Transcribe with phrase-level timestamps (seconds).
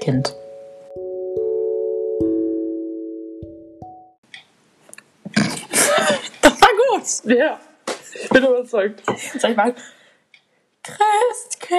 [0.00, 0.34] Christkind.
[6.42, 7.36] Das war gut.
[7.36, 7.60] Ja.
[8.14, 9.02] Ich bin überzeugt.
[9.38, 9.74] Sag ich mal.
[10.82, 11.78] Christkind.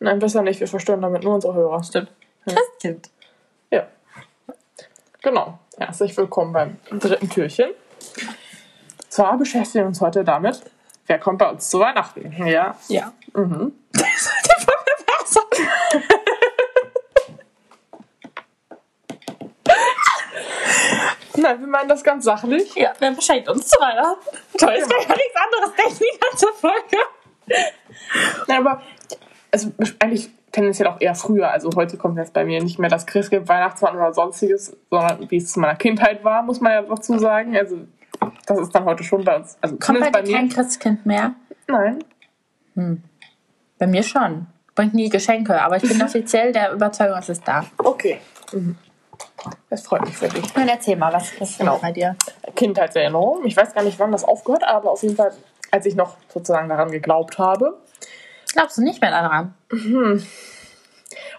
[0.00, 0.60] Nein, besser nicht.
[0.60, 1.82] Wir verstören damit nur unsere Hörer.
[1.82, 2.10] Stimmt.
[2.46, 3.10] Christkind.
[3.70, 3.86] Ja.
[5.22, 5.58] Genau.
[5.76, 7.70] Herzlich willkommen beim dritten Türchen.
[9.08, 10.62] Zwar beschäftigen wir uns heute damit,
[11.06, 12.32] wer kommt bei uns zu Weihnachten.
[12.46, 12.76] Ja.
[12.88, 13.12] Ja.
[13.34, 13.72] Mhm.
[21.48, 22.74] Nein, wir meinen das ganz sachlich.
[22.74, 24.36] Ja, wer beschenkt uns zu Weihnachten?
[24.58, 26.96] Toll, ist gar nichts anderes denken die ganze Folge.
[28.48, 28.82] Ja, aber
[29.50, 31.50] also eigentlich tendenziell auch eher früher.
[31.50, 35.36] Also heute kommt jetzt bei mir nicht mehr das Christkind, Weihnachtsmann oder sonstiges, sondern wie
[35.38, 37.56] es zu meiner Kindheit war, muss man ja dazu sagen.
[37.56, 37.78] Also
[38.44, 39.56] das ist dann heute schon bei uns.
[39.62, 41.34] Also Kommt bei zumindest dir kein Christkind mehr?
[41.66, 42.04] Nein.
[43.78, 44.46] Bei mir schon.
[44.74, 47.64] Bringt nie Geschenke, aber ich bin offiziell der Überzeugung, es ist da.
[47.78, 48.20] Okay.
[48.52, 48.76] Mhm.
[49.70, 50.52] Das freut mich für dich.
[50.52, 51.78] Dann erzähl mal, was ist Genau.
[51.78, 52.16] bei dir?
[52.54, 53.44] Kindheitserinnerung.
[53.44, 55.32] Ich weiß gar nicht, wann das aufgehört, aber auf jeden Fall,
[55.70, 57.78] als ich noch sozusagen daran geglaubt habe.
[58.52, 59.54] Glaubst du nicht mehr daran?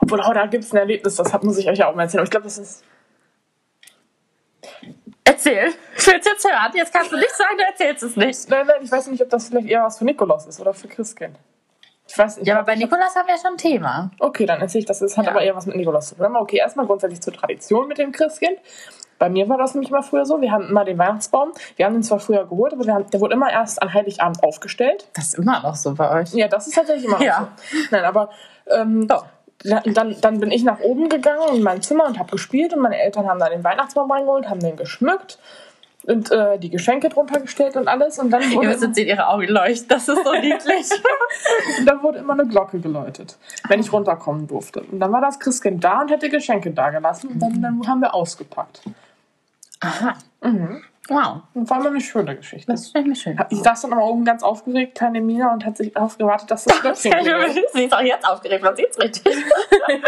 [0.01, 2.03] Obwohl, oh, da gibt es ein Erlebnis, das hat, muss ich euch ja auch mal
[2.03, 2.19] erzählen.
[2.19, 2.83] Aber ich glaube, das ist.
[5.23, 5.69] Erzähl.
[5.97, 6.71] Ich will es jetzt hören.
[6.73, 8.49] Jetzt kannst du nicht sagen, du erzählst es nicht.
[8.49, 10.87] Nein, nein, ich weiß nicht, ob das vielleicht eher was für Nikolaus ist oder für
[10.87, 11.37] Christkind.
[12.11, 12.47] Ich weiß nicht.
[12.47, 14.09] Ja, aber bei Nikolas haben wir ja schon ein Thema.
[14.19, 14.99] Okay, dann erzähle ich das.
[15.01, 15.31] Es hat Ja.
[15.31, 16.35] aber eher was mit Nikolaus zu tun.
[16.35, 18.57] Okay, erstmal grundsätzlich zur Tradition mit dem Christkind.
[19.19, 20.41] Bei mir war das nämlich mal früher so.
[20.41, 21.51] Wir haben immer den Weihnachtsbaum.
[21.75, 24.41] Wir haben den zwar früher geholt, aber wir haben, der wurde immer erst an Heiligabend
[24.43, 25.07] aufgestellt.
[25.13, 26.33] Das ist immer noch so bei euch.
[26.33, 27.49] Ja, das ist tatsächlich immer noch Ja.
[27.69, 27.77] so.
[27.91, 28.29] Nein, aber
[28.67, 29.25] ähm, Doch.
[29.63, 32.79] dann, dann, dann bin ich nach oben gegangen in mein Zimmer und habe gespielt und
[32.81, 35.37] meine Eltern haben dann den Weihnachtsbaum reingeholt, haben den geschmückt
[36.09, 38.19] und äh, die Geschenke drunter gestellt und alles.
[38.19, 39.87] Und dann Ihr wurde, müsstet sehen, ihre Augen leuchten.
[39.87, 40.89] Das ist so niedlich.
[41.79, 44.81] und dann wurde immer eine Glocke geläutet, wenn ich runterkommen durfte.
[44.81, 47.29] Und dann war das Christkind da und hätte Geschenke da gelassen.
[47.29, 48.81] Und dann, dann haben wir ausgepackt.
[49.81, 50.15] Aha.
[50.41, 50.83] Mhm.
[51.09, 51.41] Wow.
[51.55, 52.71] Und war immer eine schöne Geschichte.
[52.71, 53.37] Das finde ich schön.
[53.49, 56.81] Ich saß dann aber oben ganz aufgeregt, kleine Mina, und hat sich aufgewartet, dass das
[56.81, 57.13] Glöckchen.
[57.73, 59.35] Sie ist auch jetzt aufgeregt, man sieht es richtig.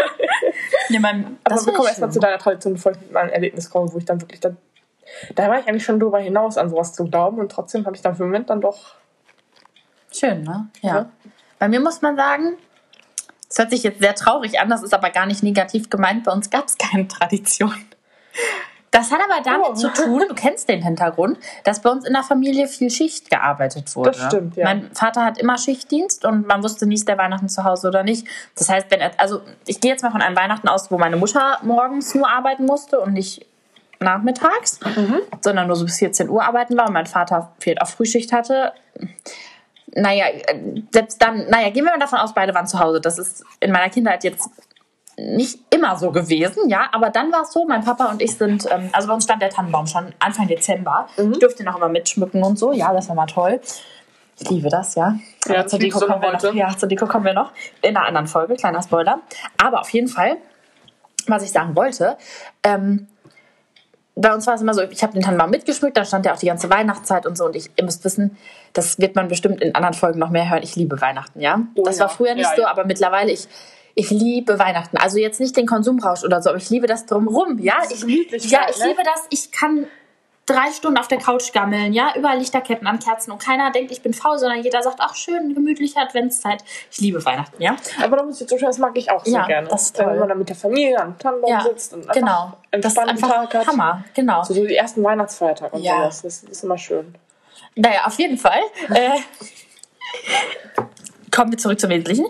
[0.88, 3.92] nee, mein, Aber wir kommen erstmal zu deiner Tradition, bevor ich mit meinem Erlebnis komme,
[3.92, 4.56] wo ich dann wirklich dann.
[5.34, 8.02] Da war ich eigentlich schon drüber hinaus, an sowas zu glauben und trotzdem habe ich
[8.02, 8.94] dann für einen Moment dann doch.
[10.12, 10.68] Schön, ne?
[10.80, 10.94] Ja.
[10.96, 11.10] Ja.
[11.58, 12.54] Bei mir muss man sagen,
[13.48, 16.24] es hört sich jetzt sehr traurig an, das ist aber gar nicht negativ gemeint.
[16.24, 17.74] Bei uns gab es keine Tradition.
[18.90, 19.74] Das hat aber damit Oh.
[19.74, 23.94] zu tun, du kennst den Hintergrund, dass bei uns in der Familie viel Schicht gearbeitet
[23.96, 24.10] wurde.
[24.10, 24.64] Das stimmt, ja.
[24.64, 28.02] Mein Vater hat immer Schichtdienst und man wusste nie, ist der Weihnachten zu Hause oder
[28.02, 28.26] nicht.
[28.54, 31.16] Das heißt, wenn er, also ich gehe jetzt mal von einem Weihnachten aus, wo meine
[31.16, 33.46] Mutter morgens nur arbeiten musste und nicht
[34.02, 34.80] nachmittags,
[35.40, 38.72] sondern nur so bis 14 Uhr arbeiten war und mein Vater viel auf Frühschicht hatte.
[39.94, 40.26] Naja,
[40.90, 43.00] selbst dann, naja, gehen wir mal davon aus, beide waren zu Hause.
[43.00, 44.48] Das ist in meiner Kindheit jetzt
[45.18, 48.66] nicht immer so gewesen, ja, aber dann war es so, mein Papa und ich sind,
[48.70, 51.06] ähm, also bei uns stand der Tannenbaum schon Anfang Dezember.
[51.16, 53.60] Ich durfte ihn auch immer mitschmücken und so, ja, das war mal toll.
[54.40, 55.14] Ich liebe das, ja.
[55.46, 56.54] Ja, zur Deko du kommen wir noch.
[56.54, 57.52] Ja, zur Deko kommen wir noch
[57.82, 59.20] in einer anderen Folge, kleiner Spoiler.
[59.62, 60.38] Aber auf jeden Fall,
[61.26, 62.16] was ich sagen wollte,
[62.64, 63.06] ähm,
[64.14, 66.38] bei uns war es immer so, ich habe den Tannenbaum mitgeschmückt, dann stand ja auch
[66.38, 67.46] die ganze Weihnachtszeit und so.
[67.46, 68.36] Und ich, ihr müsst wissen,
[68.72, 70.62] das wird man bestimmt in anderen Folgen noch mehr hören.
[70.62, 71.60] Ich liebe Weihnachten, ja.
[71.74, 72.04] Oh das ja.
[72.04, 72.70] war früher nicht Ja, so, ja.
[72.70, 73.48] aber mittlerweile, ich,
[73.94, 74.98] ich liebe Weihnachten.
[74.98, 77.76] Also jetzt nicht den Konsumrausch oder so, aber ich liebe das drumrum, ja.
[77.90, 78.02] Ich,
[78.50, 78.88] ja, ich ne?
[78.88, 79.26] liebe das.
[79.30, 79.86] Ich kann
[80.46, 84.02] drei Stunden auf der Couch gammeln, ja, überall Lichterketten an Kerzen und keiner denkt, ich
[84.02, 86.64] bin faul, sondern jeder sagt, ach schön, gemütliche Adventszeit.
[86.90, 87.76] Ich liebe Weihnachten, ja.
[88.02, 89.68] Aber da muss ich zuschauen, das mag ich auch so Ja, gerne.
[89.68, 90.18] das ist Wenn toll.
[90.18, 92.52] man dann mit der Familie am Tannenbaum Ja, sitzt und einfach genau.
[92.72, 93.66] Das ist entspannten einfach Tag hat.
[93.68, 94.42] Hammer, genau.
[94.42, 95.96] So, so die ersten Weihnachtsfeiertage und Ja.
[96.10, 96.22] sowas.
[96.22, 97.14] Das ist immer schön.
[97.76, 98.60] Naja, auf jeden Fall.
[98.90, 99.18] Äh,
[101.30, 102.26] kommen wir zurück zum Wesentlichen.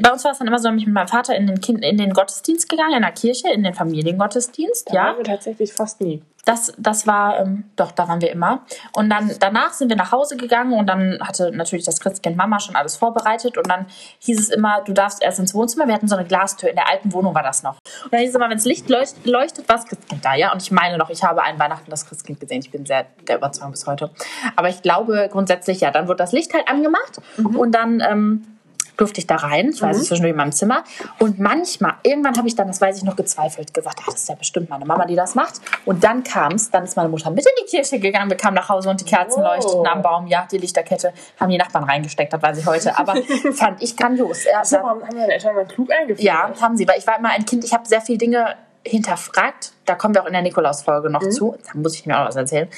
[0.00, 1.98] Bei uns war es dann immer so, ich mit meinem Vater in den, kind, in
[1.98, 4.88] den Gottesdienst gegangen, in der Kirche, in den Familiengottesdienst.
[4.90, 6.22] Da ja, waren wir tatsächlich fast nie.
[6.46, 8.64] Das, das war, ähm, doch, da waren wir immer.
[8.92, 12.60] Und dann danach sind wir nach Hause gegangen und dann hatte natürlich das Christkind Mama
[12.60, 13.86] schon alles vorbereitet und dann
[14.20, 15.88] hieß es immer, du darfst erst ins Wohnzimmer.
[15.88, 17.78] Wir hatten so eine Glastür, in der alten Wohnung war das noch.
[18.04, 20.52] Und dann hieß es immer, wenn das Licht leuchtet, leuchtet, war das Christkind da, ja.
[20.52, 22.60] Und ich meine noch, ich habe an Weihnachten das Christkind gesehen.
[22.60, 24.10] Ich bin sehr der Überzeugung bis heute.
[24.54, 28.55] Aber ich glaube grundsätzlich, ja, dann wurde das Licht halt angemacht und dann ähm,
[28.96, 29.70] durfte ich da rein.
[29.70, 30.82] Ich war also zwischendurch in meinem Zimmer.
[31.18, 34.28] Und manchmal, irgendwann habe ich dann, das weiß ich noch, gezweifelt, gesagt, ach, das ist
[34.28, 35.60] ja bestimmt meine Mama, die das macht.
[35.84, 38.54] Und dann kam es, dann ist meine Mutter mit in die Kirche gegangen, wir kamen
[38.56, 39.44] nach Hause und die Kerzen Oh.
[39.44, 40.26] leuchteten am Baum.
[40.26, 42.98] Ja, die Lichterkette haben die Nachbarn reingesteckt, das weiß ich heute.
[42.98, 43.14] Aber
[43.54, 44.44] fand ich grandios.
[44.46, 46.20] Er So, hat- haben haben deine Eltern klug eingeführt.
[46.24, 48.56] ja, haben sie, weil ich war immer ein Kind, ich habe sehr viele Dinge
[48.86, 49.72] hinterfragt.
[49.84, 51.56] Da kommen wir auch in der Nikolaus-Folge noch zu.
[51.64, 52.68] Da muss ich mir auch was erzählen.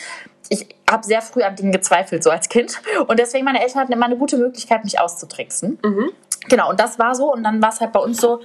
[0.48, 2.80] Ich habe sehr früh an Dingen gezweifelt, so als Kind.
[3.06, 5.78] Und deswegen, meine Eltern hatten immer eine gute Möglichkeit, mich auszutricksen.
[6.48, 7.32] Genau, und das war so.
[7.32, 8.40] Und dann war es halt bei uns so,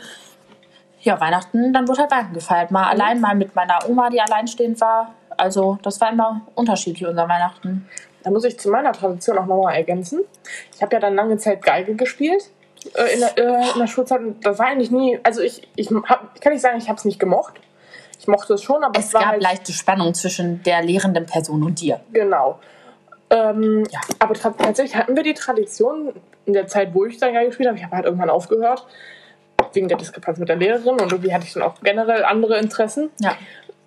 [1.01, 2.71] ja, Weihnachten, dann wurde halt Weihnachten gefeiert.
[2.71, 5.13] Mal allein, mal mit meiner Oma, die alleinstehend war.
[5.37, 7.87] Also das war immer unterschiedlich, unser Weihnachten.
[8.23, 10.21] Da muss ich zu meiner Tradition auch nochmal ergänzen.
[10.75, 12.51] Ich habe ja dann lange Zeit Geige gespielt
[12.85, 14.21] in, der, äh, in der Schulzeit.
[14.41, 17.19] Das war eigentlich nie, also ich, ich, hab, kann nicht sagen, ich habe es nicht
[17.19, 17.53] gemocht.
[18.19, 21.25] Ich mochte es schon, aber Es es war gab halt, leichte Spannung zwischen der lehrenden
[21.25, 21.99] Person und dir.
[22.13, 22.59] Genau.
[23.29, 23.99] Ähm, Ja.
[24.19, 26.13] Aber tatsächlich hatten wir die Tradition
[26.45, 27.77] in der Zeit, wo ich dann Geige gespielt habe.
[27.77, 28.85] Ich habe halt irgendwann aufgehört,
[29.73, 33.09] wegen der Diskrepanz mit der Lehrerin und irgendwie hatte ich dann auch generell andere Interessen.
[33.19, 33.35] Ja.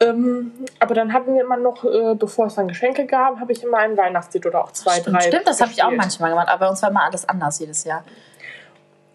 [0.01, 3.63] Ähm, aber dann hatten wir immer noch, äh, bevor es dann Geschenke gab, habe ich
[3.63, 5.21] immer ein Weihnachtslied oder auch zwei, Stimmt, drei.
[5.23, 7.85] stimmt das habe ich auch manchmal gemacht, aber bei uns war immer alles anders jedes
[7.85, 8.05] Jahr.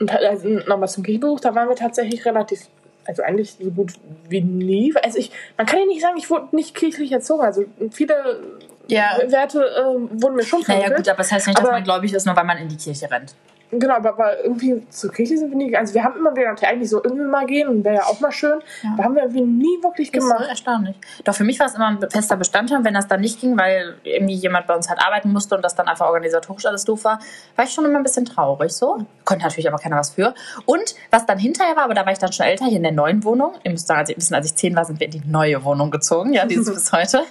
[0.01, 2.61] Und also nochmal zum Kirchenbesuch, da waren wir tatsächlich relativ,
[3.05, 3.93] also eigentlich so gut
[4.27, 4.93] wie nie.
[5.03, 7.43] Also ich, man kann ja nicht sagen, ich wurde nicht kirchlich erzogen.
[7.43, 8.41] Also viele
[8.87, 9.19] Ja.
[9.27, 10.97] Werte äh, wurden mir schon Naja, vermittelt.
[10.97, 12.77] gut, aber das heißt nicht, dass Aber- man gläubig ist, nur weil man in die
[12.77, 13.33] Kirche rennt.
[13.71, 15.75] Genau, aber, aber irgendwie zur Kirche sind wir nie.
[15.75, 18.19] Also wir haben immer gedacht, ja, eigentlich so irgendwie mal gehen und wäre ja auch
[18.19, 18.59] mal schön.
[18.83, 18.91] Ja.
[18.93, 20.49] Aber haben wir irgendwie nie wirklich Das ist so gemacht.
[20.49, 20.95] erstaunlich.
[21.23, 23.95] Doch für mich war es immer ein fester Bestandteil, wenn das dann nicht ging, weil
[24.03, 27.19] irgendwie jemand bei uns halt arbeiten musste und das dann einfach organisatorisch alles doof war,
[27.55, 29.05] war ich schon immer ein bisschen traurig so.
[29.23, 30.33] Konnte natürlich aber keiner was für.
[30.65, 32.91] Und was dann hinterher war, aber da war ich dann schon älter, hier in der
[32.91, 33.53] neuen Wohnung.
[33.63, 35.63] Ihr müsst sagen, als ich, wissen, als ich zehn war, sind wir in die neue
[35.63, 36.33] Wohnung gezogen.
[36.33, 37.21] Ja, die ist bis heute.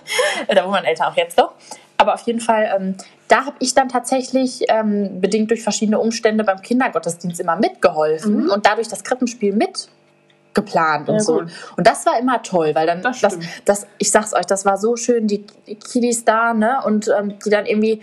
[0.48, 1.52] Da wohnen meine Eltern auch jetzt noch.
[2.00, 2.94] Aber auf jeden Fall, ähm,
[3.28, 8.64] da habe ich dann tatsächlich, ähm, bedingt durch verschiedene Umstände, beim Kindergottesdienst immer mitgeholfen und
[8.64, 9.88] dadurch das Krippenspiel mit
[10.54, 11.34] geplant und Ja, so.
[11.40, 11.50] gut.
[11.76, 14.78] Und das war immer toll, weil dann, Das das, das, ich sag's euch, das war
[14.78, 18.00] so schön, die Kiddies da, ne, und ähm, die dann irgendwie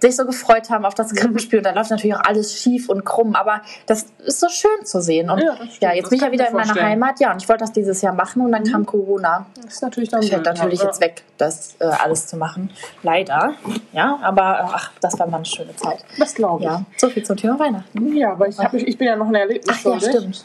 [0.00, 0.96] sich so gefreut haben auf Mhm.
[0.96, 1.58] das Krippenspiel.
[1.58, 5.00] Und da läuft natürlich auch alles schief und krumm, aber das ist so schön zu
[5.00, 5.30] sehen.
[5.30, 6.74] Und Ja, ja, jetzt Das bin ich ja ich wieder in meiner.
[6.74, 6.80] Mhm.
[6.80, 9.46] Heimat, ja, und ich wollte das dieses Jahr machen und dann kam Corona.
[9.62, 10.86] Das ist natürlich dann Fällt blöd, natürlich ja.
[10.86, 12.70] jetzt weg, das äh, alles zu machen.
[13.02, 13.54] Leider.
[13.92, 16.04] Ja, aber äh, ach, das war mal eine schöne Zeit.
[16.18, 16.70] Das glaube ich.
[16.70, 18.16] Ja, so viel zum Thema Weihnachten.
[18.16, 20.44] Ja, aber ich, hab, ich bin ja noch ein Erlebnis Ach ja, stimmt.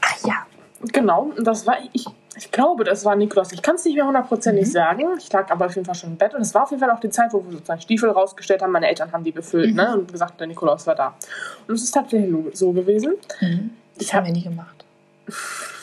[0.00, 0.34] Ach ja.
[0.92, 2.06] Genau, das war, ich,
[2.36, 3.52] ich glaube, das war Nikolaus.
[3.52, 4.70] Ich kann es nicht mehr hundertprozentig Mhm.
[4.70, 5.04] sagen.
[5.18, 6.34] Ich lag aber auf jeden Fall schon im Bett.
[6.34, 8.72] Und es war auf jeden Fall auch die Zeit, wo wir sozusagen Stiefel rausgestellt haben.
[8.72, 9.76] Meine Eltern haben die befüllt Mhm.
[9.76, 9.92] ne?
[9.98, 11.14] und gesagt, der Nikolaus war da.
[11.68, 13.14] Und es ist tatsächlich so gewesen.
[13.40, 13.70] Mhm.
[13.98, 14.84] Ich Das haben wir nie gemacht.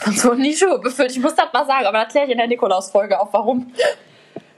[0.04, 1.12] Ganz so nie Schuhe befüllt.
[1.12, 3.72] Ich muss das mal sagen, aber das kläre ich in der Nikolaus-Folge auf, warum.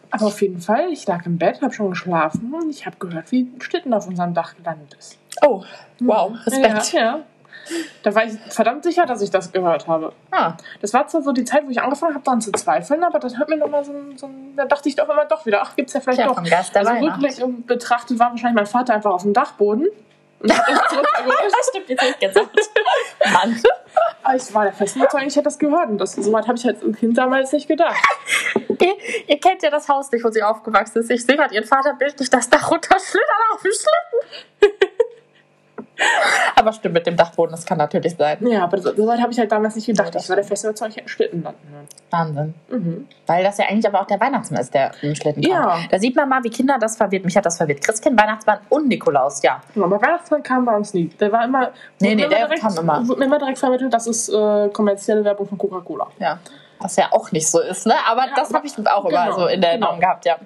[0.09, 3.31] Aber auf jeden Fall, ich lag im Bett, habe schon geschlafen und ich habe gehört,
[3.31, 5.17] wie ein Schlitten auf unserem Dach gelandet ist.
[5.45, 5.63] Oh,
[5.99, 6.93] wow, Respekt.
[6.93, 7.19] Ja, ja.
[8.03, 10.13] Da war ich verdammt sicher, dass ich das gehört habe.
[10.31, 13.19] Ah, Das war zwar so die Zeit, wo ich angefangen habe, daran zu zweifeln, aber
[13.19, 15.93] das hat mir nochmal so, so da dachte ich doch immer doch wieder, ach, gibt's
[15.93, 16.37] ja vielleicht Ja, doch.
[16.75, 19.87] also rückblickend betrachtet war wahrscheinlich mein Vater einfach auf dem Dachboden
[20.39, 21.37] und hat uns zurückgeholt.
[21.51, 22.49] das stimmt jetzt nicht gesagt.
[23.31, 23.61] Mann.
[24.23, 26.57] Aber ich war der festen Überzeugung, ich hätte das gehört und das, so weit habe
[26.57, 27.97] ich als Kind damals nicht gedacht.
[28.79, 28.95] Ihr,
[29.27, 31.09] ihr kennt ja das Haus nicht, wo sie aufgewachsen ist.
[31.11, 34.77] Ich sehe gerade ihren Vater bildlich das Dach runterschlittern auf dem Schlitten.
[36.61, 38.37] Aber stimmt, mit dem Dachboden, das kann natürlich sein.
[38.47, 40.13] Ja, aber so, so weit habe ich halt damals nicht gedacht.
[40.13, 41.87] Ja, ich war der festen Überzeugung, ich hätte einen Schlitten landen.
[42.11, 42.53] Wahnsinn.
[42.69, 43.07] Mhm.
[43.25, 45.55] Weil das ja eigentlich aber auch der Weihnachtsmann ist, der im Schlitten kommt.
[45.55, 45.79] Ja.
[45.89, 47.25] Da sieht man mal, wie Kinder das verwirrt.
[47.25, 47.81] Mich hat das verwirrt.
[47.81, 49.61] Christkind, Weihnachtsmann und Nikolaus, ja.
[49.73, 51.07] Genau, aber Weihnachtsmann kam bei uns nie.
[51.19, 51.71] Der war immer.
[51.99, 53.07] Nee, nee, der direkt, kam immer.
[53.07, 56.07] Wurde mir immer direkt vermittelt, das ist äh, kommerzielle Werbung von Coca-Cola.
[56.19, 56.39] Ja.
[56.79, 57.95] Was ja auch nicht so ist, ne?
[58.07, 59.87] Aber Ja, das habe ich auch immer genau, so in der genau.
[59.87, 60.37] Erinnerung gehabt, ja.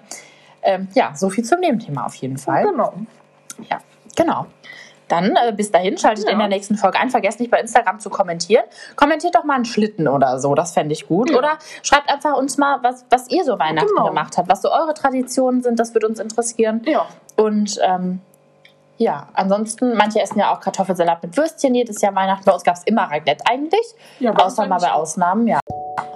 [0.61, 2.65] Ähm, ja, so viel zum Nebenthema auf jeden Fall.
[2.65, 2.93] Genau.
[3.69, 3.79] Ja,
[4.15, 4.47] genau.
[5.07, 6.31] Dann äh, bis dahin schaltet Ja.
[6.31, 7.09] in der nächsten Folge ein.
[7.09, 8.63] Vergesst nicht bei Instagram zu kommentieren.
[8.95, 11.29] Kommentiert doch mal einen Schlitten oder so, das fände ich gut.
[11.29, 11.37] Ja.
[11.37, 11.51] Oder
[11.83, 14.07] schreibt einfach uns mal, was, was ihr so Weihnachten Genau.
[14.07, 16.81] gemacht habt, was so eure Traditionen sind, das würde uns interessieren.
[16.85, 17.05] Ja.
[17.35, 18.21] Und ähm,
[18.97, 22.45] ja, ansonsten, manche essen ja auch Kartoffelsalat mit Würstchen jedes Jahr Weihnachten.
[22.45, 24.91] Bei uns gab es immer Raclette eigentlich, ja außer mal bei.
[24.91, 25.59] Ausnahmen, ja.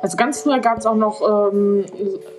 [0.02, 1.86] Also ganz früher gab es auch noch ähm,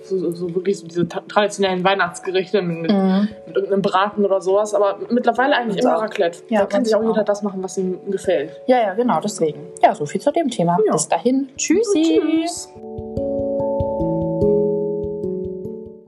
[0.03, 3.29] so, so, so wirklich so diese traditionellen Weihnachtsgerichte mit, Mhm.
[3.47, 5.93] mit irgendeinem Braten oder sowas, aber mittlerweile eigentlich immer.
[5.95, 6.39] Raclette.
[6.49, 7.07] Ja, da kann sich auch auch.
[7.07, 8.51] jeder das machen, was ihm gefällt.
[8.67, 9.59] Ja, ja, genau, deswegen.
[9.83, 10.77] Ja, so viel zu dem Thema.
[10.85, 10.93] Ja.
[10.93, 11.49] Bis dahin.
[11.57, 12.19] Tschüssi.
[12.21, 12.69] Tschüss.